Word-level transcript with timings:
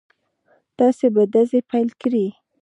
تاسې 0.77 1.05
به 1.13 1.23
ډزې 1.33 1.59
پيل 1.69 1.89
کړئ. 2.01 2.27